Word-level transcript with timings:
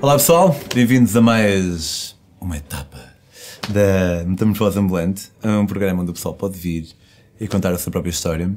Olá 0.00 0.12
pessoal, 0.12 0.56
bem-vindos 0.72 1.16
a 1.16 1.20
mais 1.20 2.14
uma 2.40 2.56
etapa 2.56 2.98
da 3.68 4.24
Metamorfose 4.24 4.78
Ambulante, 4.78 5.24
um 5.42 5.66
programa 5.66 6.02
onde 6.02 6.12
o 6.12 6.14
pessoal 6.14 6.34
pode 6.34 6.56
vir 6.56 6.86
e 7.40 7.48
contar 7.48 7.72
a 7.72 7.78
sua 7.78 7.90
própria 7.90 8.10
história. 8.10 8.48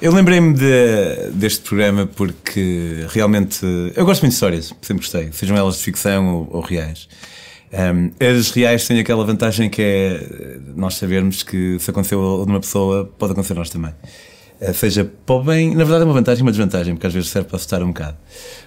Eu 0.00 0.12
lembrei-me 0.12 0.54
de, 0.54 1.32
deste 1.32 1.62
programa 1.62 2.06
porque 2.06 3.04
realmente 3.08 3.66
eu 3.96 4.04
gosto 4.06 4.22
muito 4.22 4.30
de 4.30 4.36
histórias, 4.36 4.72
sempre 4.80 5.02
gostei, 5.02 5.32
sejam 5.32 5.56
elas 5.56 5.78
de 5.78 5.82
ficção 5.82 6.36
ou, 6.36 6.48
ou 6.52 6.60
reais. 6.60 7.08
Um, 7.72 8.12
as 8.24 8.50
reais 8.52 8.86
têm 8.86 9.00
aquela 9.00 9.24
vantagem 9.24 9.68
que 9.68 9.82
é 9.82 10.58
nós 10.76 10.94
sabermos 10.94 11.42
que 11.42 11.78
se 11.80 11.90
aconteceu 11.90 12.20
a 12.20 12.44
uma 12.44 12.60
pessoa, 12.60 13.12
pode 13.18 13.32
acontecer 13.32 13.54
a 13.54 13.56
nós 13.56 13.70
também. 13.70 13.92
Uh, 14.60 14.74
seja 14.74 15.04
para 15.04 15.34
o 15.34 15.42
bem, 15.42 15.70
na 15.70 15.84
verdade 15.84 16.02
é 16.02 16.04
uma 16.04 16.12
vantagem 16.12 16.40
e 16.40 16.42
uma 16.42 16.50
desvantagem, 16.50 16.94
porque 16.94 17.06
às 17.06 17.14
vezes 17.14 17.30
serve 17.30 17.48
para 17.48 17.56
assustar 17.56 17.82
um 17.82 17.88
bocado. 17.88 18.16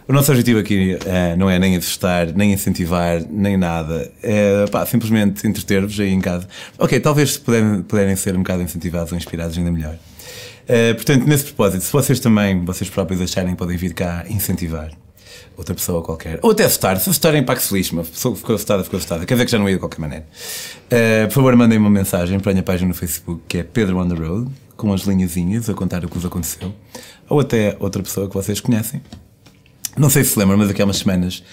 O 0.08 0.14
nosso 0.14 0.32
objetivo 0.32 0.60
aqui 0.60 0.96
uh, 0.96 1.38
não 1.38 1.50
é 1.50 1.60
nem 1.60 1.76
assustar, 1.76 2.34
nem 2.34 2.52
incentivar, 2.54 3.22
nem 3.30 3.58
nada. 3.58 4.12
É 4.22 4.66
pá, 4.72 4.86
simplesmente 4.86 5.48
entreter-vos 5.48 6.00
aí 6.00 6.12
em 6.12 6.22
casa. 6.22 6.48
Ok, 6.78 7.00
talvez 7.00 7.38
puderem, 7.38 7.84
puderem 7.84 8.16
ser 8.16 8.36
um 8.36 8.40
bocado 8.40 8.64
incentivados 8.64 9.12
ou 9.12 9.18
inspirados 9.18 9.58
ainda 9.58 9.72
melhor. 9.72 9.96
Uh, 10.64 10.96
portanto, 10.96 11.26
nesse 11.28 11.46
propósito, 11.46 11.84
se 11.84 11.92
vocês 11.92 12.20
também, 12.20 12.64
vocês 12.66 12.90
próprios 12.90 13.22
acharem 13.22 13.56
podem 13.56 13.78
vir 13.78 13.94
cá 13.94 14.26
incentivar 14.30 15.03
outra 15.56 15.76
pessoa 15.76 16.02
qualquer, 16.02 16.40
ou 16.42 16.52
até 16.52 16.66
assustar, 16.66 16.98
se 16.98 17.10
assustarem 17.10 17.44
para 17.44 17.56
que 17.56 17.64
se 17.64 17.74
lixe, 17.74 17.92
uma 17.92 18.04
pessoa 18.04 18.36
ficou 18.36 18.56
assustada, 18.56 18.84
ficou 18.84 18.98
assustada, 18.98 19.26
quer 19.26 19.36
dizer 19.36 19.46
que 19.46 19.52
já 19.52 19.60
não 19.60 19.68
ia 19.68 19.76
de 19.76 19.80
qualquer 19.80 20.00
maneira. 20.00 20.26
Uh, 20.86 21.28
por 21.28 21.34
favor, 21.34 21.56
mandem 21.56 21.78
uma 21.78 21.90
mensagem 21.90 22.40
para 22.40 22.52
a 22.52 22.54
minha 22.54 22.64
página 22.64 22.88
no 22.88 22.94
Facebook, 22.94 23.42
que 23.48 23.60
é 23.60 23.64
Pedro 23.64 23.98
on 23.98 24.08
the 24.08 24.16
Road, 24.16 24.52
com 24.76 24.94
as 24.94 25.02
linhazinhas 25.02 25.70
a 25.70 25.74
contar 25.74 26.04
o 26.04 26.08
que 26.08 26.16
vos 26.16 26.26
aconteceu, 26.26 26.74
ou 27.30 27.40
até 27.40 27.76
outra 27.80 28.02
pessoa 28.02 28.28
que 28.28 28.34
vocês 28.34 28.60
conhecem. 28.60 29.02
Não 29.96 30.10
sei 30.10 30.24
se 30.24 30.32
se 30.32 30.40
lembram, 30.40 30.58
mas 30.58 30.70
aqui 30.70 30.82
há 30.82 30.86
umas 30.86 30.98
semanas 30.98 31.44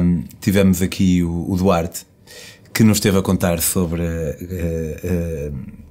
um, 0.00 0.24
tivemos 0.40 0.80
aqui 0.80 1.22
o, 1.22 1.50
o, 1.50 1.56
Duarte, 1.56 2.06
que 2.72 2.84
nos 2.84 2.98
esteve 2.98 3.18
a 3.18 3.22
contar 3.22 3.60
sobre. 3.60 4.02
Uh, 4.02 5.52
uh, 5.52 5.85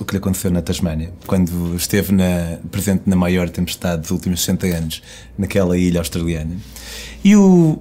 o 0.00 0.04
que 0.04 0.12
lhe 0.12 0.18
aconteceu 0.18 0.50
na 0.50 0.62
Tasmânia, 0.62 1.12
quando 1.26 1.74
esteve 1.76 2.12
na, 2.12 2.58
presente 2.70 3.02
na 3.06 3.16
maior 3.16 3.48
tempestade 3.48 4.02
dos 4.02 4.10
últimos 4.10 4.40
60 4.40 4.66
anos, 4.66 5.02
naquela 5.38 5.76
ilha 5.78 6.00
australiana. 6.00 6.56
E 7.24 7.36
o 7.36 7.78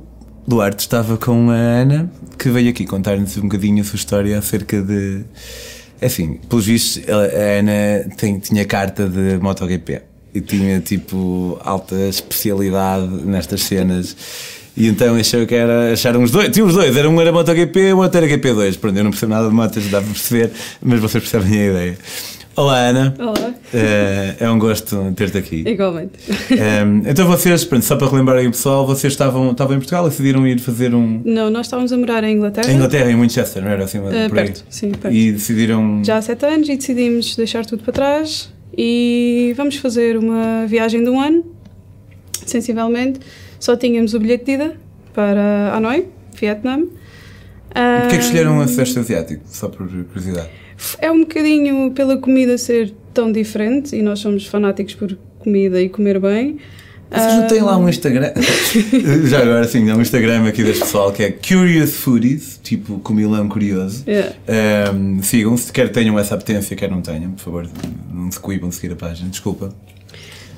Duarte 0.48 0.82
estava 0.82 1.18
com 1.18 1.50
a 1.50 1.56
Ana, 1.56 2.12
que 2.38 2.50
veio 2.50 2.70
aqui 2.70 2.86
contar-nos 2.86 3.38
um 3.38 3.44
bocadinho 3.44 3.82
a 3.82 3.86
sua 3.86 3.96
história 3.96 4.38
acerca 4.38 4.82
de. 4.82 5.24
Assim, 6.02 6.36
pelos 6.50 6.66
vistos, 6.66 7.04
a 7.08 7.60
Ana 7.60 8.10
tem, 8.18 8.38
tinha 8.40 8.66
carta 8.66 9.08
de 9.08 9.38
MotoGP 9.38 10.02
e 10.34 10.42
tinha 10.42 10.82
tipo 10.82 11.58
alta 11.64 11.96
especialidade 11.96 13.08
nestas 13.26 13.64
cenas. 13.64 14.16
E 14.76 14.88
então 14.88 15.16
achou 15.16 15.46
que 15.46 15.56
era. 15.56 15.94
Acharam 15.94 16.24
os 16.24 16.32
dois. 16.32 16.50
Tinha 16.50 16.66
os 16.66 16.74
dois. 16.74 16.96
Era 16.96 17.10
um 17.10 17.22
era 17.22 17.32
MotoGP, 17.32 17.94
o 17.94 18.00
outro 18.00 18.18
era 18.18 18.28
GP2. 18.28 18.78
Pronto, 18.78 18.98
eu 18.98 19.04
não 19.04 19.12
percebo 19.12 19.34
nada 19.34 19.48
de 19.48 19.54
motos, 19.54 19.86
dá 19.90 20.02
para 20.02 20.10
perceber, 20.10 20.52
mas 20.82 21.00
vocês 21.00 21.24
percebem 21.24 21.62
a 21.62 21.66
ideia. 21.70 21.98
Olá, 22.56 22.78
Ana. 22.78 23.16
Olá. 23.18 23.54
É, 23.74 24.36
é 24.42 24.50
um 24.50 24.60
gosto 24.60 25.12
ter-te 25.16 25.40
aqui. 25.40 25.64
Igualmente. 25.68 26.12
É, 26.52 27.10
então 27.10 27.26
vocês, 27.26 27.66
pronto, 27.66 27.84
só 27.84 27.96
para 27.96 28.08
relembrarem 28.08 28.48
o 28.48 28.52
pessoal, 28.52 28.86
vocês 28.86 29.12
estavam, 29.12 29.52
estavam 29.52 29.76
em 29.76 29.80
Portugal 29.80 30.06
e 30.06 30.10
decidiram 30.10 30.48
ir 30.48 30.60
fazer 30.60 30.94
um. 30.94 31.22
Não, 31.26 31.50
nós 31.50 31.66
estávamos 31.66 31.92
a 31.92 31.98
morar 31.98 32.24
em 32.24 32.36
Inglaterra. 32.36 32.72
Em 32.72 32.76
Inglaterra, 32.76 33.12
em 33.12 33.20
Winchester, 33.20 33.64
não 33.64 33.72
era 33.72 33.84
assim? 33.86 33.98
Uh, 33.98 34.30
perto, 34.32 34.60
aí. 34.60 34.66
sim, 34.70 34.92
perto. 34.92 35.16
E 35.16 35.32
decidiram. 35.32 36.04
Já 36.04 36.18
há 36.18 36.22
sete 36.22 36.46
anos 36.46 36.70
e 36.70 36.78
decidimos 36.78 37.36
deixar 37.36 37.66
tudo 37.66 37.84
para 37.84 37.94
trás 37.94 38.54
e 38.78 39.54
vamos 39.58 39.78
fazer 39.78 40.16
uma 40.18 40.66
viagem 40.68 41.04
de 41.04 41.10
um 41.10 41.20
ano, 41.20 41.44
sensivelmente. 42.50 43.20
Só 43.60 43.76
tínhamos 43.76 44.14
o 44.14 44.20
bilhete 44.20 44.46
de 44.46 44.52
ida 44.54 44.76
para 45.14 45.74
Hanoi, 45.76 46.08
Vietnã. 46.40 46.80
E 47.76 48.02
porquê 48.02 48.18
que 48.18 48.24
escolheram 48.24 48.60
o 48.60 48.68
Sudeste 48.68 49.00
Asiático? 49.00 49.44
Só 49.46 49.68
por 49.68 49.88
curiosidade. 49.88 50.50
É 51.00 51.12
um 51.12 51.22
bocadinho 51.22 51.92
pela 51.92 52.18
comida 52.18 52.58
ser 52.58 52.94
tão 53.14 53.32
diferente 53.32 53.96
e 53.96 54.02
nós 54.02 54.20
somos 54.20 54.46
fanáticos 54.46 54.96
por 54.96 55.18
comida 55.40 55.82
e 55.82 55.90
comer 55.90 56.20
bem. 56.20 56.60
Vocês 57.12 57.36
não 57.36 57.48
têm 57.48 57.62
lá 57.62 57.78
um 57.78 57.88
Instagram? 57.88 58.34
Já 59.26 59.40
agora, 59.40 59.68
sim, 59.68 59.88
é 59.88 59.96
um 59.96 60.02
Instagram 60.02 60.48
aqui 60.48 60.64
deste 60.64 60.82
pessoal 60.84 61.12
que 61.12 61.22
é 61.22 61.32
Curious 61.32 61.96
Foodies, 61.98 62.60
tipo 62.64 63.00
comilão 63.00 63.48
curioso. 63.48 64.04
Yeah. 64.08 64.34
Um, 64.92 65.22
Sigam-se, 65.22 65.72
quer 65.72 65.92
tenham 65.92 66.18
essa 66.18 66.34
apetência, 66.34 66.76
quer 66.76 66.90
não 66.90 67.02
tenham, 67.02 67.32
por 67.32 67.42
favor, 67.42 67.70
não 68.12 68.32
se 68.32 68.40
coibam 68.40 68.70
de 68.70 68.76
seguir 68.76 68.94
a 68.94 68.96
página. 68.96 69.30
Desculpa. 69.30 69.74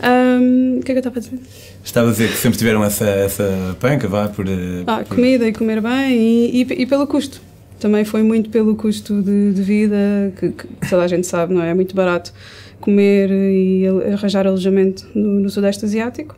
Um, 0.04 0.80
o 0.80 0.84
que 0.84 0.92
é 0.92 0.96
que 0.96 0.98
eu 1.00 1.10
estava 1.10 1.18
a 1.18 1.22
dizer? 1.22 1.40
Estava 1.84 2.08
a 2.10 2.12
dizer 2.12 2.30
que 2.30 2.38
sempre 2.38 2.58
tiveram 2.58 2.84
essa, 2.84 3.06
essa 3.06 3.78
panca, 3.80 4.08
vá, 4.08 4.28
por. 4.28 4.46
Ah, 4.88 5.04
por... 5.04 5.16
comida 5.16 5.48
e 5.48 5.54
comer 5.54 5.82
bem 5.82 6.18
e, 6.18 6.64
e, 6.64 6.82
e, 6.82 6.86
pelo 6.86 7.08
custo. 7.08 7.42
Também 7.80 8.04
foi 8.04 8.24
muito 8.24 8.50
pelo 8.50 8.76
custo 8.76 9.22
de, 9.22 9.54
de 9.54 9.62
vida, 9.62 10.34
que, 10.40 10.50
que, 10.50 10.90
toda 10.90 11.04
a 11.04 11.08
gente 11.08 11.28
sabe, 11.28 11.54
não 11.54 11.62
é? 11.62 11.70
É 11.70 11.74
muito 11.74 11.96
barato 11.96 12.34
comer 12.80 13.30
e 13.32 13.86
arranjar 14.14 14.48
alojamento 14.48 15.08
no, 15.14 15.40
no 15.42 15.50
Sudeste 15.50 15.86
Asiático. 15.86 16.36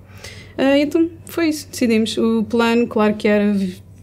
Uh, 0.58 0.78
então 0.78 1.10
foi 1.26 1.50
isso, 1.50 1.68
decidimos. 1.70 2.18
O 2.18 2.44
plano, 2.44 2.88
claro 2.88 3.14
que 3.14 3.28
era 3.28 3.56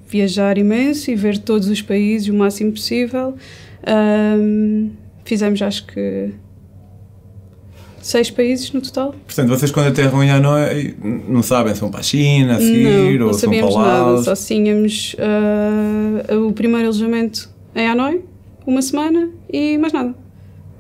viajar 0.09 0.57
imenso 0.59 1.11
e 1.11 1.17
ver 1.17 1.39
todos 1.39 1.69
os 1.69 1.83
países 1.83 2.29
o 2.29 2.35
máximo 2.35 2.73
possível. 2.73 3.35
Um, 3.87 4.91
fizemos, 5.25 5.61
acho 5.61 5.87
que, 5.87 6.31
seis 8.05 8.31
países 8.31 8.71
no 8.71 8.83
total. 8.83 9.15
Portanto, 9.27 9.49
vocês 9.49 9.71
quando 9.71 9.89
aterram 9.89 10.23
em 10.23 10.31
Hanoi 10.31 10.95
não 11.27 11.43
sabem 11.43 11.75
se 11.75 11.81
vão 11.81 11.91
para 11.91 12.01
a 12.01 12.03
China 12.03 12.57
a 12.57 12.61
seguir 12.61 13.19
não, 13.19 13.27
ou 13.27 13.33
não 13.33 13.39
se 13.39 13.47
vão 13.47 13.73
para. 13.73 14.05
Nada, 14.05 14.23
só 14.23 14.35
tínhamos 14.35 15.17
uh, 16.31 16.47
o 16.47 16.53
primeiro 16.53 16.85
alojamento 16.85 17.49
em 17.75 17.89
Hanoi, 17.89 18.23
uma 18.67 18.83
semana 18.83 19.31
e 19.51 19.79
mais 19.79 19.95
nada. 19.95 20.15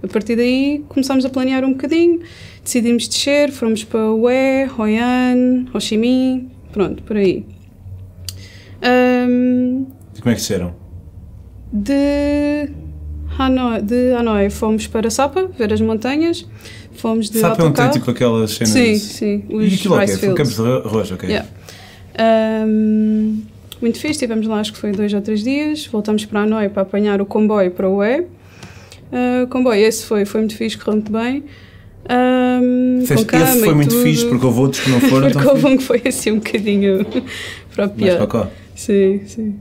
A 0.02 0.06
partir 0.06 0.36
daí 0.36 0.84
começámos 0.86 1.24
a 1.24 1.30
planear 1.30 1.64
um 1.64 1.70
bocadinho, 1.70 2.20
decidimos 2.62 3.08
descer, 3.08 3.50
fomos 3.50 3.82
para 3.84 4.12
Hue, 4.12 4.68
Hoi 4.76 4.98
An, 4.98 5.64
Ho 5.72 5.80
Chi 5.80 5.96
Minh, 5.96 6.50
pronto, 6.72 7.02
por 7.04 7.16
aí. 7.16 7.46
Um, 8.82 9.86
e 10.14 10.20
como 10.20 10.30
é 10.30 10.34
que 10.34 10.40
desceram? 10.40 10.74
De 11.72 12.68
Hanoi, 13.38 13.82
de 13.82 14.12
Hanoi 14.12 14.50
fomos 14.50 14.86
para 14.86 15.10
Sapa, 15.10 15.48
ver 15.58 15.72
as 15.72 15.80
montanhas, 15.80 16.46
fomos 16.92 17.28
de 17.30 17.38
Sapa 17.38 17.62
é 17.62 17.66
um 17.66 17.72
tem 17.72 17.90
tipo 17.90 18.10
aquelas 18.10 18.52
cenas... 18.52 18.72
Sim, 18.72 18.96
sim, 18.96 19.44
os 19.48 19.72
E 19.72 19.74
aquilo 19.74 19.96
é 19.96 20.00
rice? 20.00 20.18
Foi 20.18 20.34
fields. 20.34 20.56
Campos 20.56 20.82
de 20.84 20.88
Rojo, 20.88 21.14
ok. 21.14 21.28
Yeah. 21.28 21.48
Um, 22.66 23.42
muito 23.80 23.98
fixe, 23.98 24.12
estivemos 24.12 24.46
lá 24.46 24.60
acho 24.60 24.72
que 24.72 24.78
foi 24.78 24.92
dois 24.92 25.12
ou 25.12 25.20
três 25.20 25.42
dias, 25.42 25.86
voltamos 25.86 26.24
para 26.24 26.40
Hanoi 26.40 26.68
para 26.68 26.82
apanhar 26.82 27.20
o 27.20 27.26
comboio 27.26 27.70
para 27.70 27.88
o 27.88 27.98
Hue. 27.98 28.20
Uh, 28.20 29.46
comboio, 29.48 29.80
esse 29.84 30.04
foi, 30.06 30.24
foi 30.24 30.40
muito 30.40 30.56
fixe, 30.56 30.78
correu 30.78 30.94
muito 30.94 31.12
bem. 31.12 31.44
Um, 32.10 32.98
Disseste, 33.00 33.24
com 33.24 33.36
esse 33.36 33.60
foi 33.60 33.68
e 33.68 33.74
muito 33.74 33.88
tudo. 33.90 34.02
fixe 34.02 34.26
porque 34.26 34.44
houve 34.44 34.60
outros 34.60 34.82
que 34.82 34.90
não 34.90 35.00
foram 35.08 35.30
porque 35.30 35.48
houve 35.48 35.66
um 35.66 35.76
que 35.76 35.82
foi 35.82 36.02
assim 36.06 36.32
um 36.32 36.36
bocadinho 36.36 37.06
para 37.74 37.86
o 37.86 37.88
pior. 37.90 38.50
Sim, 38.74 39.20
sim. 39.26 39.54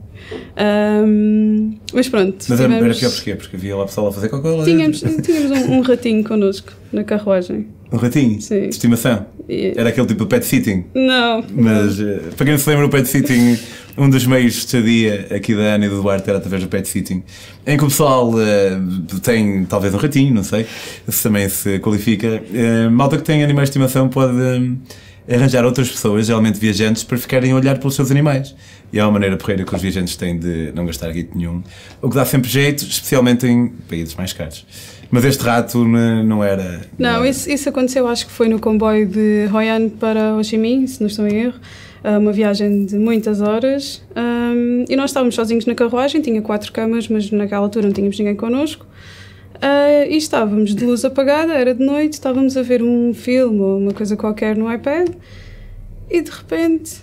Um, 0.58 1.76
mas 1.92 2.08
pronto, 2.08 2.44
Mas 2.48 2.60
era, 2.60 2.72
era 2.74 2.76
tivemos, 2.94 2.98
pior 3.00 3.12
porquê? 3.12 3.34
Porque 3.36 3.56
havia 3.56 3.76
lá 3.76 3.84
pessoal 3.86 4.08
a 4.08 4.12
fazer 4.12 4.28
cocó 4.28 4.56
lá 4.56 4.64
tínhamos, 4.64 5.00
tínhamos 5.22 5.50
um, 5.68 5.72
um 5.74 5.80
ratinho 5.82 6.24
connosco 6.24 6.72
na 6.92 7.04
carruagem. 7.04 7.66
Um 7.92 7.96
ratinho? 7.96 8.40
Sim. 8.40 8.62
De 8.62 8.68
estimação? 8.70 9.26
E- 9.48 9.72
Era 9.76 9.90
aquele 9.90 10.06
tipo 10.06 10.24
de 10.24 10.28
pet 10.30 10.44
sitting? 10.44 10.84
Não, 10.94 11.44
Mas, 11.54 12.00
eh, 12.00 12.20
para 12.36 12.44
quem 12.44 12.54
não 12.54 12.58
se 12.58 12.68
lembra, 12.68 12.86
o 12.86 12.88
pet 12.90 13.06
sitting, 13.06 13.56
um 13.96 14.10
dos 14.10 14.26
meios 14.26 14.52
de 14.54 14.58
estadia 14.60 15.26
aqui 15.30 15.54
da 15.54 15.74
Ana 15.74 15.86
e 15.86 15.88
do 15.88 16.02
Duarte 16.02 16.28
era 16.28 16.38
através 16.38 16.62
do 16.62 16.68
pet 16.68 16.88
sitting, 16.88 17.22
em 17.66 17.76
que 17.76 17.84
o 17.84 17.88
pessoal 17.88 18.32
eh, 18.40 18.78
tem 19.22 19.64
talvez 19.66 19.94
um 19.94 19.98
ratinho, 19.98 20.34
não 20.34 20.42
sei, 20.42 20.66
se 21.06 21.22
também 21.22 21.48
se 21.48 21.78
qualifica. 21.78 22.42
Eh, 22.52 22.88
malta 22.88 23.16
que 23.16 23.22
tem 23.22 23.44
animais 23.44 23.68
de 23.68 23.72
estimação 23.72 24.08
pode 24.08 24.34
arranjar 25.30 25.64
outras 25.64 25.90
pessoas, 25.90 26.26
geralmente 26.26 26.58
viajantes, 26.58 27.02
para 27.04 27.16
ficarem 27.18 27.52
a 27.52 27.56
olhar 27.56 27.78
pelos 27.78 27.94
seus 27.94 28.10
animais. 28.10 28.54
E 28.92 28.98
é 28.98 29.04
uma 29.04 29.12
maneira 29.12 29.36
porreira 29.36 29.64
que 29.64 29.74
os 29.74 29.82
viajantes 29.82 30.16
têm 30.16 30.38
de 30.38 30.72
não 30.74 30.86
gastar 30.86 31.10
guito 31.12 31.36
nenhum, 31.36 31.62
o 32.00 32.08
que 32.08 32.14
dá 32.14 32.24
sempre 32.24 32.48
jeito, 32.48 32.84
especialmente 32.84 33.46
em 33.46 33.68
países 33.88 34.14
mais 34.14 34.32
caros. 34.32 34.64
Mas 35.10 35.24
este 35.24 35.42
rato 35.42 35.84
não 35.84 36.42
era. 36.42 36.80
Não, 36.98 37.20
era. 37.20 37.28
isso, 37.28 37.50
isso 37.50 37.68
aconteceu, 37.68 38.06
acho 38.06 38.26
que 38.26 38.32
foi 38.32 38.48
no 38.48 38.58
comboio 38.58 39.06
de 39.06 39.48
Hoi 39.52 39.68
An 39.68 39.88
para 39.88 40.34
Ho 40.34 40.42
Chi 40.42 40.58
Minh, 40.58 40.86
se 40.86 41.00
não 41.00 41.06
estou 41.08 41.26
em 41.26 41.44
erro. 41.46 41.54
Ah, 42.02 42.18
Uma 42.18 42.32
viagem 42.32 42.84
de 42.84 42.96
muitas 42.96 43.40
horas. 43.40 44.02
Ahm, 44.14 44.84
e 44.88 44.96
nós 44.96 45.10
estávamos 45.10 45.34
sozinhos 45.34 45.66
na 45.66 45.74
carruagem, 45.74 46.20
tinha 46.20 46.42
quatro 46.42 46.70
camas, 46.72 47.08
mas 47.08 47.30
naquela 47.30 47.62
altura 47.62 47.86
não 47.86 47.92
tínhamos 47.92 48.18
ninguém 48.18 48.36
connosco. 48.36 48.86
Ah, 49.66 50.04
e 50.06 50.18
estávamos 50.18 50.74
de 50.74 50.84
luz 50.84 51.06
apagada, 51.06 51.54
era 51.54 51.74
de 51.74 51.82
noite, 51.82 52.12
estávamos 52.12 52.54
a 52.54 52.62
ver 52.62 52.82
um 52.82 53.14
filme 53.14 53.60
ou 53.60 53.78
uma 53.78 53.94
coisa 53.94 54.14
qualquer 54.14 54.54
no 54.58 54.70
iPad. 54.70 55.08
E 56.10 56.20
de 56.20 56.30
repente. 56.30 57.00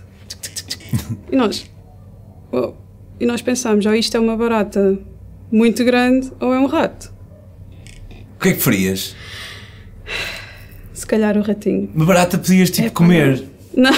e 1.32 1.36
nós. 1.36 1.66
"Uou." 2.54 2.78
E 3.20 3.26
nós 3.26 3.42
pensámos, 3.42 3.84
ou 3.88 3.96
isto 3.96 4.16
é 4.16 4.20
uma 4.20 4.38
barata 4.38 4.96
muito 5.52 5.84
grande 5.84 6.32
ou 6.40 6.54
é 6.54 6.60
um 6.60 6.68
rato. 6.68 7.12
O 8.38 8.44
que 8.44 8.50
é 8.50 8.54
que 8.54 8.60
farias? 8.60 9.16
se 10.94 11.08
calhar 11.08 11.36
o 11.36 11.42
ratinho. 11.42 11.90
Uma 11.96 12.06
barata 12.06 12.38
podias 12.38 12.70
tipo 12.70 12.88
É 12.88 12.92
comer. 12.92 13.44
Não, 13.76 13.92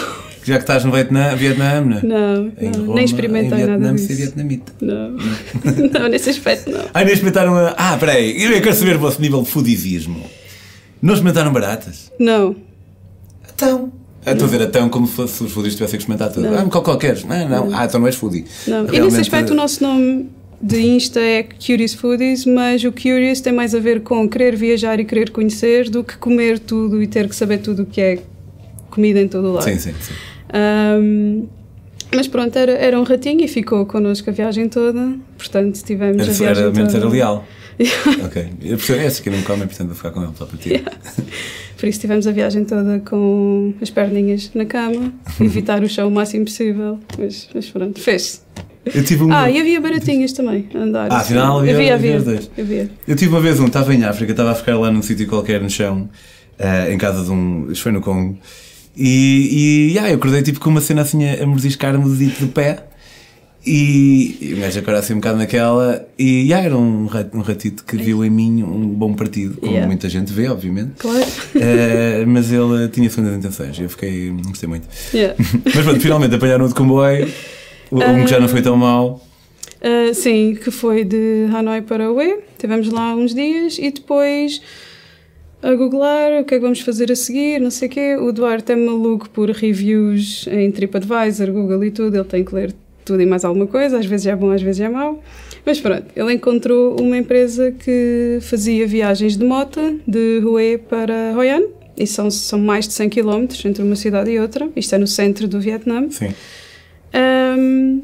Já 0.43 0.55
que 0.57 0.63
estás 0.63 0.83
no 0.83 0.91
Vietnã, 0.91 1.35
Vietnã 1.35 1.81
né? 1.81 2.01
não, 2.03 2.51
Em 2.59 2.69
não, 2.71 2.81
Roma, 2.81 2.95
nem 2.95 3.05
experimentei 3.05 3.59
em 3.59 3.61
nada 3.65 3.77
Vietnã, 3.77 3.95
disso. 3.95 4.07
ser 4.07 4.15
vietnamita. 4.15 4.73
Não, 4.81 5.11
não, 5.99 6.09
nesse 6.09 6.29
aspecto 6.29 6.69
não. 6.69 6.85
Ai, 6.93 7.05
nem 7.05 7.13
experimentaram 7.13 7.55
a... 7.55 7.69
Ah, 7.77 7.97
peraí, 7.97 8.41
eu 8.43 8.61
quero 8.61 8.75
saber 8.75 8.95
o 8.97 8.99
vosso 8.99 9.21
nível 9.21 9.41
de 9.41 9.49
foodismo. 9.49 10.21
Não 11.01 11.13
experimentaram 11.13 11.51
baratas? 11.53 12.11
Não, 12.19 12.55
Então. 13.55 13.91
Ah, 14.25 14.31
Estou 14.31 14.47
a 14.47 14.51
dizer 14.51 14.67
então 14.67 14.87
como 14.89 15.05
se 15.05 15.21
os 15.21 15.51
foodies 15.51 15.75
tivessem 15.75 15.97
que 15.97 16.03
experimentar 16.03 16.31
tudo. 16.31 16.49
Não. 16.49 16.57
Ah, 16.57 16.63
qual 16.69 16.81
qualquer. 16.83 17.17
Não, 17.25 17.49
não. 17.49 17.77
Ah, 17.77 17.85
então 17.85 17.99
não 17.99 18.07
és 18.07 18.15
foodie. 18.15 18.45
não. 18.67 18.79
E 18.79 18.83
nesse 18.83 18.95
Realmente- 18.95 19.19
aspecto 19.21 19.51
o 19.51 19.55
nosso 19.55 19.83
nome 19.83 20.29
de 20.61 20.79
Insta 20.79 21.19
é 21.19 21.43
Curious 21.43 21.93
Foodies, 21.93 22.45
mas 22.45 22.81
o 22.85 22.91
Curious 22.93 23.41
tem 23.41 23.51
mais 23.51 23.75
a 23.75 23.79
ver 23.79 23.99
com 24.01 24.27
querer 24.29 24.55
viajar 24.55 24.97
e 24.99 25.03
querer 25.03 25.29
conhecer 25.31 25.89
do 25.89 26.05
que 26.05 26.15
comer 26.17 26.57
tudo 26.59 27.03
e 27.03 27.07
ter 27.07 27.27
que 27.27 27.35
saber 27.35 27.57
tudo 27.57 27.83
o 27.83 27.85
que 27.85 27.99
é 27.99 28.19
comida 28.89 29.19
em 29.19 29.27
todo 29.27 29.49
o 29.49 29.53
lado. 29.53 29.65
Sim, 29.65 29.77
sim, 29.77 29.93
sim. 29.99 30.13
Ahm, 30.53 31.47
mas 32.15 32.27
pronto, 32.27 32.55
era, 32.57 32.71
era 32.73 32.99
um 32.99 33.03
ratinho 33.03 33.43
e 33.43 33.47
ficou 33.47 33.85
connosco 33.87 34.29
a 34.29 34.33
viagem 34.33 34.69
toda, 34.69 35.15
portanto 35.37 35.81
tivemos 35.83 36.21
a 36.21 36.25
Era, 36.25 36.33
viagem 36.33 36.63
era, 36.63 36.71
toda. 36.71 36.97
era 36.97 37.09
leal. 37.09 37.43
ok. 38.23 38.49
Eu 38.61 38.77
percebo 38.77 39.01
esse 39.01 39.21
que 39.21 39.29
não 39.31 39.41
comem, 39.41 39.65
portanto 39.67 39.87
vou 39.87 39.95
ficar 39.95 40.11
com 40.11 40.21
ele 40.21 40.31
para 40.37 40.45
ti. 40.59 40.69
Yeah. 40.69 40.91
Por 41.75 41.89
isso 41.89 41.99
tivemos 41.99 42.27
a 42.27 42.31
viagem 42.31 42.65
toda 42.65 42.99
com 42.99 43.73
as 43.81 43.89
perninhas 43.89 44.51
na 44.53 44.63
cama, 44.65 45.11
evitar 45.41 45.81
o 45.83 45.89
chão 45.89 46.07
o 46.07 46.11
máximo 46.11 46.45
possível, 46.45 46.99
mas, 47.17 47.49
mas 47.53 47.69
pronto, 47.69 47.99
fez-se. 47.99 48.41
Eu 48.85 49.03
tive 49.03 49.23
um. 49.23 49.33
Ah, 49.33 49.49
e 49.49 49.59
havia 49.59 49.81
baratinhas 49.81 50.33
também 50.33 50.69
a 50.75 50.77
andar. 50.77 51.11
Ah, 51.11 51.17
assim. 51.17 51.33
afinal 51.33 51.59
havia- 51.59 51.73
havia, 51.73 51.93
havia 51.95 52.15
havia, 52.17 52.25
dois. 52.33 52.51
havia. 52.59 52.89
Eu 53.07 53.15
tive 53.15 53.31
uma 53.31 53.41
vez 53.41 53.59
um, 53.59 53.65
estava 53.65 53.93
em 53.95 54.03
África, 54.03 54.31
estava 54.33 54.51
a 54.51 54.55
ficar 54.55 54.77
lá 54.77 54.91
num 54.91 55.01
sítio 55.01 55.25
qualquer 55.27 55.59
no 55.61 55.69
chão, 55.69 56.07
eh, 56.59 56.93
em 56.93 56.97
casa 56.97 57.23
de 57.23 57.31
um. 57.31 57.71
Isto 57.71 57.81
foi 57.83 57.91
no 57.91 58.01
Congo. 58.01 58.37
E, 58.95 59.87
e 59.89 59.91
yeah, 59.91 60.09
eu 60.11 60.15
acordei 60.17 60.41
tipo 60.43 60.59
com 60.59 60.69
uma 60.69 60.81
cena 60.81 61.01
assim 61.01 61.27
a, 61.27 61.43
a 61.43 61.45
mordiscar-me 61.47 62.05
o 62.05 62.09
dedito 62.09 62.45
do 62.45 62.51
pé. 62.51 62.83
E, 63.65 64.53
o 64.57 64.59
gajo 64.59 64.79
acordou 64.79 64.99
assim 64.99 65.13
um 65.13 65.17
bocado 65.17 65.37
naquela. 65.37 66.05
E 66.19 66.41
yeah, 66.43 66.65
era 66.65 66.77
um, 66.77 67.05
rat- 67.05 67.33
um 67.33 67.39
ratito 67.41 67.85
que 67.85 67.95
viu 67.95 68.23
em 68.25 68.29
mim 68.29 68.61
um 68.61 68.87
bom 68.89 69.13
partido, 69.13 69.55
como 69.57 69.71
Yeah. 69.71 69.87
muita 69.87 70.09
gente 70.09 70.33
vê, 70.33 70.49
obviamente. 70.49 70.91
Claro. 70.97 71.25
Eh, 71.55 72.25
mas 72.27 72.51
ele 72.51 72.89
tinha 72.89 73.09
segundas 73.09 73.37
intenções 73.37 73.77
e 73.79 73.83
eu 73.83 73.89
fiquei. 73.89 74.29
gostei 74.47 74.67
muito. 74.67 74.87
Yeah. 75.13 75.35
Mas 75.63 75.83
pronto, 75.83 75.99
finalmente 76.01 76.35
apanharam 76.35 76.67
de 76.67 76.73
comboio, 76.73 77.31
o 77.89 77.99
um 77.99 78.23
que 78.25 78.29
já 78.29 78.39
não 78.39 78.49
foi 78.49 78.61
tão 78.61 78.75
mal. 78.75 79.25
Ah, 79.81 80.13
sim, 80.13 80.55
que 80.61 80.69
foi 80.69 81.03
de 81.05 81.47
Hanoi 81.53 81.81
para 81.81 82.11
Hue. 82.11 82.39
Tivemos 82.57 82.89
lá 82.89 83.15
uns 83.15 83.33
dias 83.33 83.77
e 83.79 83.91
depois 83.91 84.61
a 85.63 85.73
googlar 85.75 86.41
o 86.41 86.43
que 86.43 86.55
é 86.55 86.57
que 86.57 86.59
vamos 86.59 86.81
fazer 86.81 87.09
a 87.09 87.15
seguir, 87.15 87.59
não 87.61 87.71
sei 87.71 87.87
o 87.87 87.91
quê. 87.91 88.15
O 88.17 88.33
Duarte 88.33 88.73
é 88.73 88.75
maluco 88.75 89.29
por 89.29 89.49
reviews 89.49 90.45
em 90.51 90.69
TripAdvisor, 90.69 91.51
Google 91.51 91.85
e 91.85 91.91
tudo. 91.91 92.15
Ele 92.17 92.25
tem 92.25 92.43
que 92.43 92.53
ler 92.53 92.75
tudo 93.05 93.21
e 93.21 93.25
mais 93.25 93.45
alguma 93.45 93.65
coisa. 93.65 93.97
Às 93.97 94.05
vezes 94.05 94.27
é 94.27 94.35
bom, 94.35 94.51
às 94.51 94.61
vezes 94.61 94.81
é 94.81 94.89
mau. 94.89 95.23
Mas 95.65 95.79
pronto, 95.79 96.03
ele 96.13 96.33
encontrou 96.33 96.99
uma 96.99 97.17
empresa 97.17 97.71
que 97.71 98.39
fazia 98.41 98.85
viagens 98.85 99.37
de 99.37 99.45
moto 99.45 100.01
de 100.05 100.41
Hue 100.43 100.77
para 100.77 101.33
Hoi 101.33 101.49
An. 101.49 101.63
E 101.95 102.05
são, 102.05 102.29
são 102.29 102.59
mais 102.59 102.85
de 102.85 102.93
100 102.93 103.09
km 103.09 103.45
entre 103.65 103.83
uma 103.83 103.95
cidade 103.95 104.31
e 104.31 104.39
outra. 104.39 104.69
Isto 104.75 104.95
é 104.95 104.97
no 104.97 105.07
centro 105.07 105.47
do 105.47 105.61
Vietnã. 105.61 106.09
Sim. 106.09 106.33
Um, 107.57 108.01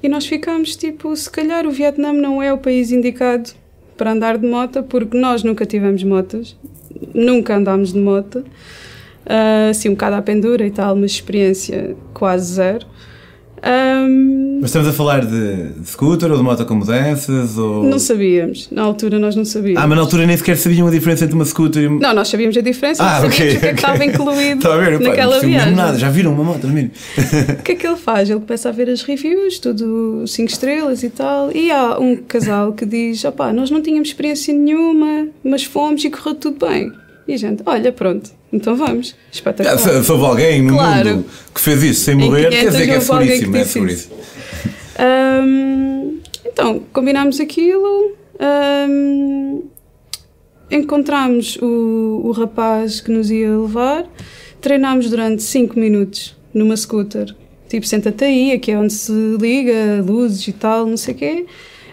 e 0.00 0.08
nós 0.08 0.26
ficámos 0.26 0.76
tipo, 0.76 1.16
se 1.16 1.28
calhar 1.28 1.66
o 1.66 1.70
Vietnã 1.72 2.12
não 2.12 2.40
é 2.40 2.52
o 2.52 2.58
país 2.58 2.92
indicado 2.92 3.50
para 3.96 4.12
andar 4.12 4.38
de 4.38 4.46
moto, 4.46 4.82
porque 4.82 5.16
nós 5.16 5.42
nunca 5.42 5.64
tivemos 5.64 6.02
motas, 6.02 6.56
nunca 7.14 7.56
andámos 7.56 7.92
de 7.92 7.98
moto, 7.98 8.38
uh, 8.38 9.70
assim 9.70 9.88
um 9.88 9.92
bocado 9.92 10.16
à 10.16 10.22
pendura 10.22 10.66
e 10.66 10.70
tal, 10.70 10.96
mas 10.96 11.12
experiência 11.12 11.96
quase 12.12 12.54
zero. 12.54 12.86
Um, 13.66 14.53
Mas 14.64 14.70
estamos 14.70 14.88
a 14.88 14.92
falar 14.94 15.26
de, 15.26 15.68
de 15.78 15.86
scooter 15.90 16.30
ou 16.30 16.38
de 16.38 16.42
moto 16.42 16.64
com 16.64 16.74
mudanças? 16.76 17.58
Ou... 17.58 17.84
não 17.84 17.98
sabíamos, 17.98 18.66
na 18.70 18.80
altura 18.80 19.18
nós 19.18 19.36
não 19.36 19.44
sabíamos. 19.44 19.82
Ah, 19.82 19.86
mas 19.86 19.94
na 19.94 20.02
altura 20.02 20.26
nem 20.26 20.34
sequer 20.38 20.56
sabiam 20.56 20.86
a 20.86 20.90
diferença 20.90 21.22
entre 21.26 21.34
uma 21.36 21.44
scooter 21.44 21.82
e 21.82 21.86
uma. 21.86 22.00
Não, 22.00 22.14
nós 22.14 22.28
sabíamos 22.28 22.56
a 22.56 22.62
diferença, 22.62 23.04
Ah, 23.04 23.20
sabíamos 23.20 23.34
ok, 23.36 23.46
o 23.46 23.50
que 23.50 23.56
é 23.56 23.58
que 23.60 23.66
ok. 23.66 23.74
estava 23.74 24.04
incluído 24.06 24.56
Estava 24.56 24.74
a 24.76 24.78
ver, 24.78 24.98
pá, 25.00 25.04
naquela 25.10 25.34
mesmo 25.34 25.48
viagem. 25.50 25.74
nada. 25.74 25.98
Já 25.98 26.08
viram 26.08 26.32
uma 26.32 26.44
moto, 26.44 26.66
viram? 26.66 26.90
O 27.58 27.62
que 27.62 27.72
é 27.72 27.74
que 27.74 27.86
ele 27.86 27.96
faz? 27.96 28.30
Ele 28.30 28.40
começa 28.40 28.70
a 28.70 28.72
ver 28.72 28.88
as 28.88 29.02
reviews, 29.02 29.58
tudo 29.58 30.24
5 30.26 30.50
estrelas 30.50 31.02
e 31.02 31.10
tal, 31.10 31.52
e 31.54 31.70
há 31.70 31.98
um 31.98 32.16
casal 32.16 32.72
que 32.72 32.86
diz: 32.86 33.22
opá, 33.26 33.52
nós 33.52 33.70
não 33.70 33.82
tínhamos 33.82 34.08
experiência 34.08 34.54
nenhuma, 34.54 35.28
mas 35.44 35.62
fomos 35.64 36.02
e 36.06 36.08
correu 36.08 36.36
tudo 36.36 36.66
bem. 36.66 36.90
E 37.28 37.34
a 37.34 37.36
gente, 37.36 37.62
olha, 37.66 37.92
pronto, 37.92 38.30
então 38.50 38.74
vamos. 38.76 39.14
Ah, 39.14 39.28
Espetacular. 39.30 39.78
se, 39.78 40.04
se 40.04 40.10
houve 40.12 40.24
alguém 40.24 40.62
no 40.62 40.72
Claro. 40.74 41.08
mundo 41.10 41.26
que 41.54 41.60
fez 41.60 41.82
isso 41.82 42.00
sem 42.04 42.14
Em 42.14 42.18
morrer, 42.18 42.48
quer 42.48 42.60
500 42.60 42.72
dizer 42.72 42.84
que 42.86 42.90
é 42.92 43.00
seguríssimo, 43.00 43.56
é 43.58 43.64
seguríssimo. 43.64 44.14
Hum, 44.98 46.20
então, 46.44 46.80
combinámos 46.92 47.40
aquilo, 47.40 48.16
hum, 48.88 49.64
encontramos 50.70 51.56
o, 51.60 52.22
o 52.24 52.30
rapaz 52.32 53.00
que 53.00 53.10
nos 53.10 53.30
ia 53.30 53.56
levar, 53.56 54.06
treinámos 54.60 55.10
durante 55.10 55.42
5 55.42 55.78
minutos 55.78 56.36
numa 56.52 56.76
scooter, 56.76 57.34
tipo 57.68 57.86
senta-te 57.86 58.24
aí, 58.24 58.52
aqui 58.52 58.70
é 58.70 58.78
onde 58.78 58.92
se 58.92 59.12
liga, 59.40 60.02
luzes 60.06 60.46
e 60.46 60.52
tal, 60.52 60.86
não 60.86 60.96
sei 60.96 61.14
o 61.14 61.16
quê. 61.16 61.46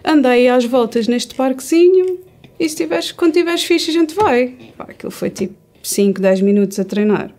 Andei 0.04 0.48
às 0.48 0.66
voltas 0.66 1.08
neste 1.08 1.36
parquezinho 1.36 2.20
e 2.60 2.70
se 2.70 2.76
tiveres, 2.76 3.12
quando 3.12 3.34
tiveres 3.34 3.64
fixe 3.64 3.90
a 3.90 3.94
gente 3.94 4.14
vai. 4.14 4.56
Pá, 4.78 4.86
aquilo 4.90 5.12
foi 5.12 5.30
tipo 5.30 5.56
5, 5.82 6.22
10 6.22 6.42
minutos 6.42 6.80
a 6.80 6.84
treinar. 6.84 7.32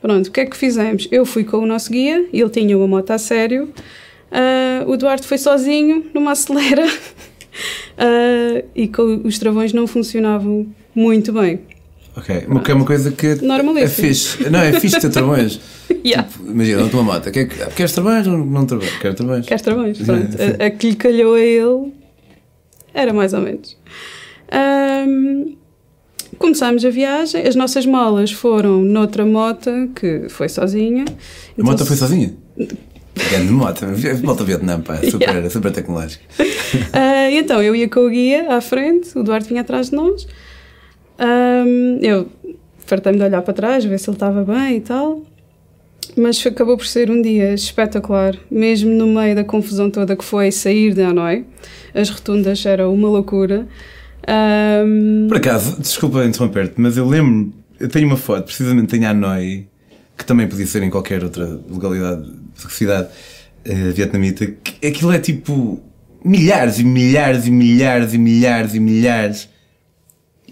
Pronto, 0.00 0.28
o 0.28 0.30
que 0.30 0.40
é 0.40 0.46
que 0.46 0.56
fizemos? 0.56 1.08
Eu 1.10 1.24
fui 1.24 1.44
com 1.44 1.58
o 1.58 1.66
nosso 1.66 1.90
guia, 1.90 2.28
ele 2.32 2.50
tinha 2.50 2.76
uma 2.76 2.86
moto 2.86 3.10
a 3.10 3.18
sério, 3.18 3.72
ah, 4.30 4.84
o 4.86 4.96
Duarte 4.96 5.26
foi 5.26 5.38
sozinho 5.38 6.06
numa 6.14 6.32
acelera 6.32 6.86
ah, 7.98 8.62
e 8.74 8.88
com, 8.88 9.22
os 9.24 9.38
travões 9.38 9.72
não 9.72 9.86
funcionavam 9.86 10.66
muito 10.94 11.32
bem. 11.32 11.60
Ok, 12.16 12.46
o 12.48 12.60
que 12.60 12.72
é 12.72 12.74
uma 12.74 12.84
coisa 12.84 13.12
que 13.12 13.36
Normalíssimo. 13.36 13.84
é 13.84 14.08
fixe. 14.08 14.50
Não, 14.50 14.58
é 14.60 14.72
fixe 14.80 15.00
ter 15.00 15.10
travões. 15.10 15.60
Yeah. 16.04 16.28
Tipo, 16.28 16.50
imagina, 16.50 16.82
não 16.82 16.88
uma 16.90 17.02
moto. 17.02 17.30
Quer, 17.30 17.48
queres 17.48 17.92
travões 17.92 18.26
ou 18.26 18.38
não 18.38 18.64
travões? 18.64 18.96
Quero 18.98 19.14
travões. 19.14 19.46
Quer 19.46 19.60
travões, 19.60 19.98
pronto. 20.04 20.36
A, 20.60 20.66
a 20.66 20.70
que 20.70 20.90
lhe 20.90 20.96
calhou 20.96 21.34
a 21.34 21.40
ele 21.40 21.92
era 22.94 23.12
mais 23.12 23.32
ou 23.34 23.40
menos. 23.40 23.76
Ahm, 24.50 25.56
começámos 26.38 26.84
a 26.84 26.90
viagem, 26.90 27.46
as 27.46 27.56
nossas 27.56 27.84
malas 27.84 28.30
foram 28.30 28.82
noutra 28.82 29.26
moto 29.26 29.70
que 29.94 30.28
foi 30.28 30.48
sozinha. 30.48 31.04
A 31.58 31.62
moto 31.62 31.74
Então, 31.74 31.86
foi 31.86 31.96
sozinha? 31.96 32.34
Grande 33.30 33.52
moto. 33.52 33.84
Moto 34.24 34.44
Vietnã, 34.44 34.80
pá. 34.80 34.96
Super, 34.96 35.28
Yeah. 35.28 35.50
super 35.50 35.72
tecnológico. 35.72 36.24
Ah, 36.92 37.30
e 37.30 37.38
então 37.38 37.62
eu 37.62 37.74
ia 37.74 37.88
com 37.88 38.00
o 38.00 38.10
guia 38.10 38.54
à 38.54 38.60
frente, 38.60 39.18
o 39.18 39.22
Duarte 39.22 39.48
vinha 39.48 39.62
atrás 39.62 39.88
de 39.88 39.96
nós. 39.96 40.26
Ahm, 41.18 41.98
eu 42.02 42.28
fartei-me 42.86 43.18
de 43.18 43.24
olhar 43.24 43.40
para 43.42 43.54
trás, 43.54 43.84
ver 43.86 43.98
se 43.98 44.08
ele 44.10 44.16
estava 44.16 44.44
bem 44.44 44.76
e 44.76 44.80
tal. 44.80 45.22
Mas 46.16 46.44
acabou 46.46 46.76
por 46.76 46.86
ser 46.86 47.10
um 47.10 47.20
dia 47.22 47.54
espetacular, 47.54 48.34
mesmo 48.50 48.90
no 48.90 49.06
meio 49.06 49.34
da 49.34 49.44
confusão 49.44 49.90
toda 49.90 50.14
que 50.16 50.24
foi 50.24 50.50
sair 50.50 50.92
de 50.94 51.02
Hanoi. 51.02 51.44
As 51.94 52.10
rotundas 52.10 52.64
eram 52.66 52.92
uma 52.92 53.08
loucura. 53.08 53.66
Ahm, 54.26 55.26
Por 55.28 55.36
acaso, 55.38 55.80
desculpa 55.80 56.24
interromper-te, 56.24 56.74
mas 56.76 56.96
eu 56.96 57.06
lembro, 57.06 57.52
eu 57.80 57.88
tenho 57.88 58.06
uma 58.06 58.16
foto, 58.16 58.44
precisamente 58.44 58.94
em 58.96 59.04
Hanoi, 59.06 59.66
que 60.18 60.24
também 60.24 60.46
podia 60.48 60.66
ser 60.66 60.82
em 60.82 60.90
qualquer 60.90 61.22
outra 61.24 61.46
localidade, 61.70 62.28
cidade 62.68 63.08
eh, 63.64 63.90
vietnamita, 63.94 64.46
que 64.46 64.86
aquilo 64.86 65.12
é 65.12 65.18
tipo 65.18 65.80
milhares 66.24 66.78
e 66.80 66.84
milhares 66.84 67.46
e 67.46 67.50
milhares 67.50 68.12
e 68.12 68.18
milhares 68.18 68.74
e 68.74 68.80
milhares 68.80 69.48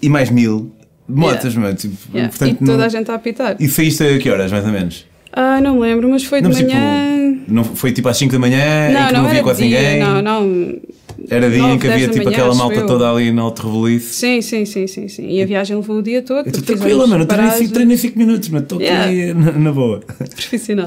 e 0.00 0.08
mais 0.08 0.30
mil 0.30 0.72
motas, 1.08 1.52
Yeah. 1.54 1.60
mano. 1.60 1.74
Tipo, 1.76 1.96
yeah, 2.14 2.28
portanto, 2.30 2.62
e 2.62 2.64
toda 2.64 2.78
não- 2.78 2.84
a 2.84 2.88
gente 2.88 3.10
a 3.10 3.14
apitar. 3.14 3.56
E 3.58 3.68
saíste 3.68 4.02
a 4.04 4.18
que 4.18 4.30
horas, 4.30 4.50
mais 4.52 4.64
ou 4.64 4.70
menos? 4.72 5.04
Ah, 5.32 5.60
não 5.60 5.74
me 5.74 5.80
lembro, 5.82 6.08
mas 6.08 6.24
foi 6.24 6.40
Não, 6.40 6.48
de 6.50 6.56
mas, 6.62 6.64
tipo, 6.66 6.78
manhã. 6.80 7.38
não 7.48 7.64
foi 7.64 7.92
tipo 7.92 8.08
às 8.08 8.16
5 8.16 8.32
da 8.32 8.38
manhã 8.38 8.90
em 8.90 8.94
não, 8.94 9.06
que 9.08 9.12
não, 9.12 9.22
não 9.22 9.28
havia 9.28 9.42
quase 9.42 9.66
dia, 9.68 9.78
ninguém? 9.80 10.00
não, 10.00 10.22
não. 10.22 10.80
Era 11.28 11.50
dia 11.50 11.62
em 11.62 11.78
que 11.78 11.88
havia 11.88 12.08
tipo 12.08 12.24
manhã, 12.24 12.36
aquela 12.36 12.54
malta 12.54 12.76
eu. 12.76 12.86
toda 12.86 13.10
ali 13.10 13.32
na 13.32 13.42
Alto 13.42 13.62
Rebuliço. 13.66 14.14
Sim, 14.14 14.40
sim, 14.40 14.64
sim, 14.64 14.86
sim, 14.86 15.08
sim. 15.08 15.28
E 15.28 15.42
a 15.42 15.46
viagem 15.46 15.76
levou 15.76 15.98
o 15.98 16.02
dia 16.02 16.22
todo. 16.22 16.46
Estou 16.46 16.62
tranquila, 16.62 17.06
mano. 17.06 17.22
Eu 17.22 17.26
treinei 17.26 17.46
paragens. 17.48 17.58
cinco- 17.68 17.74
treinei 17.74 17.96
5 17.96 18.18
minutos, 18.18 18.48
mas 18.50 18.62
estou 18.62 18.78
aqui 18.78 18.86
Yeah. 18.86 19.34
na, 19.34 19.52
na 19.52 19.72
boa. 19.72 20.00
profissional. 20.34 20.86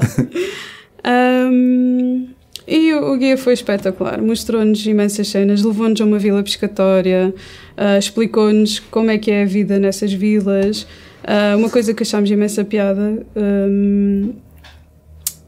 Ahm, 1.04 2.26
e 2.66 2.92
o, 2.94 3.12
o 3.12 3.16
guia 3.16 3.36
foi 3.38 3.54
espetacular, 3.54 4.20
mostrou-nos 4.22 4.84
imensas 4.86 5.28
cenas, 5.28 5.62
levou-nos 5.62 6.00
a 6.00 6.04
uma 6.04 6.18
vila 6.18 6.42
pescatória, 6.42 7.34
ah, 7.76 7.98
explicou-nos 7.98 8.78
como 8.78 9.10
é 9.10 9.18
que 9.18 9.30
é 9.30 9.42
a 9.42 9.46
vida 9.46 9.78
nessas 9.78 10.12
vilas. 10.12 10.86
Ah, 11.24 11.54
uma 11.56 11.68
coisa 11.70 11.92
que 11.94 12.02
achámos 12.02 12.30
imensa 12.30 12.64
piada 12.64 13.26
ahm, 13.36 14.30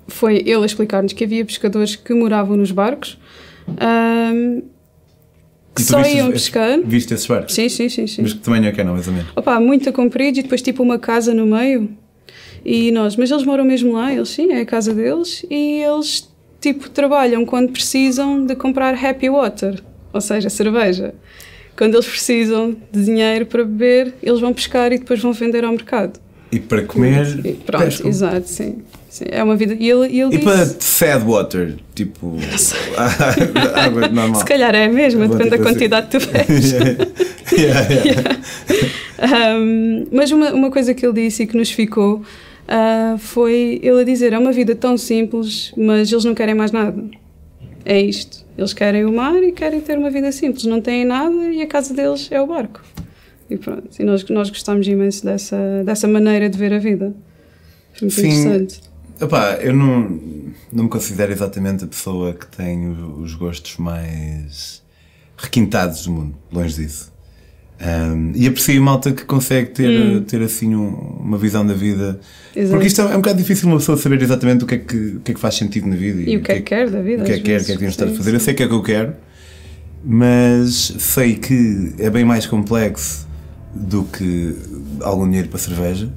foi 0.08 0.36
ele 0.46 0.64
explicar-nos 0.66 1.12
que 1.12 1.24
havia 1.24 1.44
pescadores 1.44 1.96
que 1.96 2.12
moravam 2.14 2.56
nos 2.56 2.70
barcos. 2.70 3.18
ahm, 3.78 4.62
que 5.74 5.82
só 5.82 6.00
iam 6.02 6.30
pescar. 6.30 6.80
Viste 6.84 7.14
esses 7.14 7.26
barcos? 7.26 7.54
Sim, 7.54 7.68
sim, 7.68 7.88
sim, 7.88 8.06
sim. 8.06 8.22
Mas 8.22 8.32
que 8.34 8.40
tamanho 8.40 8.66
é 8.66 8.72
que 8.72 8.80
eram, 8.80 8.92
mais 8.92 9.06
ou 9.06 9.14
menos? 9.14 9.30
Opa, 9.34 9.58
muito 9.58 9.92
comprido 9.92 10.38
e 10.38 10.42
depois 10.42 10.60
tipo 10.62 10.82
uma 10.82 10.98
casa 10.98 11.32
no 11.34 11.46
meio. 11.46 11.90
E 12.64 12.92
nós, 12.92 13.16
mas 13.16 13.30
eles 13.30 13.44
moram 13.44 13.64
mesmo 13.64 13.92
lá, 13.92 14.12
eles 14.12 14.28
sim, 14.28 14.52
é 14.52 14.60
a 14.60 14.66
casa 14.66 14.94
deles 14.94 15.44
e 15.50 15.82
eles 15.82 16.30
tipo 16.60 16.88
trabalham 16.88 17.44
quando 17.44 17.72
precisam 17.72 18.46
de 18.46 18.54
comprar 18.54 18.94
happy 18.94 19.28
water, 19.28 19.82
ou 20.12 20.20
seja, 20.20 20.48
cerveja. 20.48 21.14
Quando 21.76 21.94
eles 21.94 22.06
precisam 22.06 22.76
de 22.92 23.04
dinheiro 23.04 23.46
para 23.46 23.64
beber, 23.64 24.14
eles 24.22 24.40
vão 24.40 24.52
pescar 24.52 24.92
e 24.92 24.98
depois 24.98 25.20
vão 25.20 25.32
vender 25.32 25.64
ao 25.64 25.72
mercado. 25.72 26.20
E 26.52 26.60
para 26.60 26.82
comer, 26.82 27.40
E 27.44 27.52
pronto, 27.54 27.84
pescam. 27.84 28.08
exato, 28.08 28.48
sim. 28.48 28.76
Sim, 29.08 29.24
É 29.30 29.42
uma 29.42 29.56
vida. 29.56 29.74
E 29.78 29.88
ele, 29.90 30.06
ele 30.06 30.20
E 30.34 30.38
disse, 30.38 30.44
para 30.44 30.66
sad 30.66 31.24
water, 31.24 31.74
tipo. 31.94 32.36
água 33.74 34.08
normal. 34.08 34.34
se 34.36 34.44
calhar 34.44 34.74
é 34.74 34.86
mesmo, 34.88 35.26
depende 35.28 35.50
da 35.50 35.56
tipo 35.56 35.68
assim. 35.68 35.74
quantidade 35.74 36.06
que 36.08 36.18
tu 36.18 36.26
bebes. 36.32 36.72
yeah, 37.52 37.88
yeah. 38.04 38.40
Um, 39.58 40.06
mas 40.12 40.30
uma, 40.30 40.52
uma 40.52 40.70
coisa 40.70 40.94
que 40.94 41.04
ele 41.06 41.14
disse 41.14 41.42
e 41.44 41.46
que 41.46 41.56
nos 41.56 41.70
ficou 41.70 42.22
ah, 42.68 43.16
foi 43.18 43.80
ele 43.82 44.00
a 44.00 44.04
dizer: 44.04 44.32
é 44.32 44.38
uma 44.38 44.52
vida 44.52 44.74
tão 44.74 44.96
simples, 44.96 45.72
mas 45.76 46.10
eles 46.10 46.24
não 46.24 46.34
querem 46.34 46.54
mais 46.54 46.72
nada. 46.72 47.02
É 47.84 48.00
isto. 48.00 48.44
Eles 48.56 48.72
querem 48.72 49.04
o 49.04 49.12
mar 49.12 49.42
e 49.42 49.50
querem 49.52 49.80
ter 49.80 49.98
uma 49.98 50.10
vida 50.10 50.30
simples. 50.32 50.64
Não 50.64 50.80
têm 50.80 51.04
nada 51.04 51.34
e 51.50 51.62
a 51.62 51.66
casa 51.66 51.92
deles 51.92 52.28
é 52.30 52.40
o 52.40 52.46
barco. 52.46 52.80
E 53.52 53.56
pronto. 53.58 53.88
E 53.98 54.04
nós, 54.04 54.24
nós 54.28 54.48
gostamos 54.50 54.86
imenso 54.86 55.24
dessa, 55.24 55.56
dessa 55.84 56.08
maneira 56.08 56.48
de 56.48 56.56
ver 56.58 56.72
a 56.72 56.78
vida. 56.78 57.14
Foi 57.94 58.08
muito 58.08 58.14
Sim. 58.20 58.28
interessante. 58.28 58.80
Epá, 59.20 59.54
eu 59.60 59.74
não, 59.74 60.20
não 60.72 60.84
me 60.84 60.88
considero 60.90 61.30
exatamente 61.32 61.84
a 61.84 61.86
pessoa 61.86 62.32
que 62.32 62.46
tem 62.46 62.88
os 62.88 63.34
gostos 63.34 63.76
mais 63.76 64.82
requintados 65.36 66.04
do 66.06 66.12
mundo, 66.12 66.34
longe 66.50 66.76
disso. 66.82 67.12
Um, 67.84 68.32
e 68.36 68.46
aprecio 68.46 68.80
malta 68.80 69.12
que 69.12 69.24
consegue 69.24 69.70
ter, 69.70 70.20
ter 70.22 70.40
assim 70.40 70.74
um- 70.74 70.94
uma 71.20 71.36
visão 71.36 71.66
da 71.66 71.74
vida. 71.74 72.20
Exato. 72.54 72.70
Porque 72.72 72.86
isto 72.86 73.00
é, 73.02 73.04
é 73.04 73.08
um 73.16 73.20
bocado 73.20 73.38
difícil 73.38 73.68
uma 73.68 73.78
pessoa 73.78 73.98
saber 73.98 74.22
exatamente 74.22 74.62
o 74.62 74.66
que 74.68 74.74
é 74.76 74.78
que, 74.78 74.96
o 74.96 75.20
que, 75.20 75.30
é 75.32 75.34
que 75.34 75.40
faz 75.40 75.56
sentido 75.56 75.88
na 75.88 75.96
vida 75.96 76.22
E 76.22 76.36
o 76.36 76.42
que 76.42 76.52
é 76.52 76.54
que 76.56 76.62
quer 76.62 76.88
da 76.88 77.02
vida? 77.02 77.22
o 77.22 77.26
que 77.26 77.32
é 77.32 77.36
que 77.38 77.42
quer, 77.42 77.60
o 77.60 77.64
que 77.64 77.72
é 77.72 77.74
que 77.74 77.80
devemos 77.80 77.94
estar 77.94 78.06
a 78.06 78.12
fazer. 78.12 78.34
Eu 78.34 78.40
sei 78.40 78.54
o 78.54 78.56
que 78.56 78.62
é 78.62 78.68
que 78.68 78.74
eu 78.74 78.82
quero, 78.82 79.14
mas 80.04 80.94
sei 80.98 81.34
que 81.34 81.92
é 81.98 82.08
bem 82.10 82.24
mais 82.24 82.46
complexo 82.46 83.26
do 83.74 84.04
que 84.04 84.56
algum 85.00 85.26
dinheiro 85.26 85.48
para 85.48 85.58
cerveja. 85.58 86.08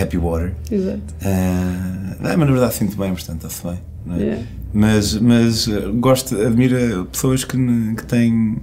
Happy 0.00 0.16
water. 0.16 0.52
Exato. 0.70 1.00
Ah, 1.24 2.16
não, 2.20 2.28
mas 2.30 2.38
na 2.38 2.46
verdade 2.46 2.74
sinto 2.74 2.96
bem, 2.96 3.12
portanto 3.12 3.46
está-se 3.46 3.62
bem. 3.66 3.78
é? 4.16 4.22
Yeah. 4.22 4.42
Mas, 4.72 5.14
mas 5.18 5.66
eh, 5.68 5.80
gosto, 5.94 6.40
admiro 6.40 7.06
pessoas 7.10 7.44
que, 7.44 7.56
que 7.96 8.04
têm. 8.06 8.56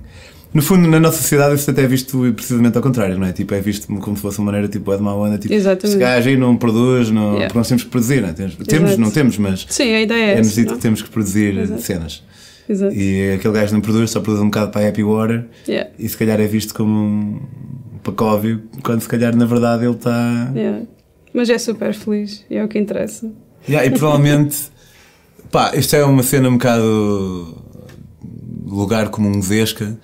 No 0.53 0.62
fundo, 0.62 0.88
na 0.88 1.01
nossa 1.01 1.17
sociedade, 1.22 1.55
isso 1.55 1.70
até 1.70 1.84
é 1.84 1.88
visto 1.88 2.32
precisamente 2.34 2.77
ao 2.77 2.82
contrário, 2.82 3.17
não 3.20 3.27
é? 3.27 3.34
Tipo, 3.34 3.53
é 3.55 3.60
visto 3.60 3.88
como 3.88 4.15
se 4.15 4.22
fosse 4.22 4.39
uma 4.39 4.46
maneira 4.46 4.70
tipo, 4.70 4.94
é 4.94 4.96
de 4.96 5.03
má 5.03 5.13
onda, 5.13 5.38
tipo, 5.38 5.53
Exatamente. 5.53 5.88
este 5.88 5.98
gajo 5.98 6.29
aí 6.29 6.38
não 6.38 6.55
produz, 6.55 7.12
não, 7.12 7.24
Yeah. 7.34 7.48
porque 7.48 7.58
nós 7.58 7.67
temos 7.67 7.84
que 7.84 7.89
produzir, 7.89 8.22
não 8.22 8.29
é? 8.29 8.34
Temos, 8.34 8.55
temos 8.55 8.98
não 8.98 9.12
temos, 9.12 9.38
mas 9.38 9.65
Sim, 9.70 9.94
a 9.94 10.01
ideia 10.01 10.24
é 10.24 10.34
é-nos 10.36 10.55
dito 10.55 10.70
não? 10.70 10.75
que 10.77 10.82
temos 10.82 11.01
que 11.01 11.10
produzir 11.10 11.58
Exato. 11.58 11.82
cenas. 11.82 12.24
Exato. 12.70 12.96
E 12.96 13.34
aquele 13.34 13.53
gajo 13.53 13.74
não 13.74 13.82
produz, 13.82 14.12
só 14.12 14.22
produz 14.22 14.41
um 14.41 14.46
bocado 14.46 14.72
para 14.72 14.86
a 14.86 14.89
Happy 14.89 15.03
Water 15.03 15.44
Yeah. 15.67 15.89
e 16.00 16.08
se 16.08 16.15
calhar 16.15 16.39
é 16.39 16.48
visto 16.48 16.74
como 16.74 16.89
um 16.94 17.41
pacóvio, 18.06 18.62
quando 18.84 19.02
se 19.02 19.08
calhar 19.10 19.36
na 19.36 19.46
verdade 19.46 19.84
ele 19.86 19.96
está. 19.96 20.52
Yeah. 20.56 20.84
Mas 21.34 21.50
é 21.50 21.58
super 21.58 21.94
feliz 21.94 22.46
e 22.50 22.56
é 22.56 22.64
o 22.64 22.68
que 22.68 22.80
interessa. 22.80 23.30
Yeah, 23.68 23.86
e 23.86 23.90
provavelmente, 23.98 24.58
pá, 25.52 25.76
isto 25.76 25.96
é 25.96 26.06
uma 26.06 26.24
cena 26.24 26.48
um 26.48 26.54
bocado 26.54 27.58
lugar 28.66 29.10
comum-vesca, 29.10 29.98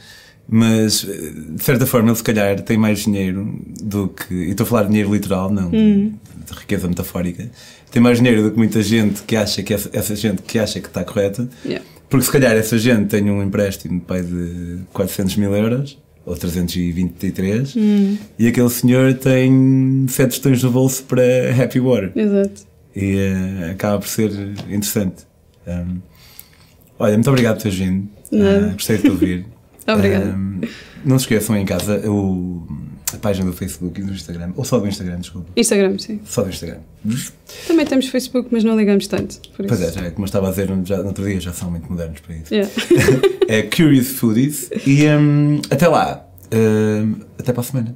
mas 0.47 1.05
eh, 1.07 1.31
de 1.55 1.63
certa 1.63 1.85
forma 1.85 2.09
ele 2.09 2.15
se 2.17 2.23
calhar 2.23 2.59
tem 2.61 2.77
mais 2.77 2.99
dinheiro 2.99 3.59
do 3.81 4.09
que. 4.09 4.33
E 4.33 4.49
estou 4.49 4.65
a 4.65 4.67
falar 4.67 4.83
de 4.83 4.89
dinheiro 4.89 5.13
literal, 5.13 5.51
não 5.51 5.69
de, 5.69 6.09
de 6.09 6.53
riqueza 6.59 6.87
metafórica. 6.87 7.49
Tem 7.91 8.01
mais 8.01 8.17
dinheiro 8.17 8.43
do 8.43 8.51
que 8.51 8.57
muita 8.57 8.81
gente 8.81 9.21
que 9.23 9.35
acha 9.35 9.61
que 9.63 9.73
essa, 9.73 9.89
essa 9.93 10.15
gente 10.15 10.41
que 10.41 10.57
acha 10.57 10.79
que 10.79 10.87
está 10.87 11.03
correta, 11.03 11.47
Yeah. 11.63 11.85
porque 12.09 12.25
se 12.25 12.31
calhar 12.31 12.53
essa 12.53 12.77
gente 12.77 13.07
tem 13.07 13.29
um 13.29 13.43
empréstimo 13.43 14.01
de 14.01 14.79
400 14.91 15.35
mil 15.37 15.55
euros. 15.55 15.97
Ou 16.31 16.37
323 16.37 17.75
e 18.39 18.47
aquele 18.47 18.69
senhor 18.69 19.13
tem 19.15 20.05
7 20.07 20.29
tostões 20.29 20.63
no 20.63 20.71
bolso 20.71 21.03
para 21.03 21.21
Happy 21.61 21.77
Water 21.77 22.13
Exato. 22.15 22.61
e 22.95 23.17
eh, 23.17 23.71
acaba 23.71 23.99
por 23.99 24.07
ser 24.07 24.31
interessante. 24.69 25.27
Um, 25.67 25.97
olha, 26.97 27.15
muito 27.15 27.29
obrigado 27.29 27.55
por 27.57 27.63
teres 27.63 27.77
vindo. 27.77 28.07
Uh, 28.31 28.71
gostei 28.71 28.95
de 28.95 29.03
te 29.03 29.09
ouvir. 29.09 29.45
Obrigada. 29.85 30.27
Um, 30.27 30.61
não 31.03 31.19
se 31.19 31.25
esqueçam 31.25 31.57
em 31.57 31.65
casa 31.65 31.97
o, 32.09 32.65
a 33.15 33.19
página 33.19 33.45
do 33.45 33.53
Facebook 33.53 33.99
e 33.99 34.03
do 34.03 34.13
Instagram, 34.13 34.51
ou 34.55 34.63
só 34.63 34.79
do 34.79 34.87
Instagram, 34.87 35.19
desculpa. 35.19 35.49
Instagram, 35.55 35.97
sim. 35.97 36.19
Só 36.25 36.43
do 36.43 36.49
Instagram. 36.49 36.79
Também 37.67 37.85
temos 37.85 38.07
Facebook, 38.07 38.49
mas 38.51 38.63
não 38.63 38.77
ligamos 38.77 39.07
tanto. 39.07 39.39
Pois 39.55 39.81
é, 39.81 39.91
já, 39.91 40.11
como 40.11 40.23
eu 40.23 40.25
estava 40.25 40.47
a 40.47 40.49
dizer 40.51 40.69
já, 40.85 40.97
no 40.97 41.07
outro 41.07 41.25
dia, 41.25 41.39
já 41.39 41.53
são 41.53 41.71
muito 41.71 41.89
modernos 41.89 42.19
para 42.19 42.35
isso. 42.35 42.53
Yeah. 42.53 42.71
é 43.47 43.63
Curious 43.63 44.09
Foodies 44.09 44.69
e 44.85 45.05
um, 45.07 45.61
até 45.69 45.87
lá. 45.87 46.27
Um, 46.53 47.15
até 47.37 47.53
para 47.53 47.61
a 47.61 47.63
semana. 47.63 47.95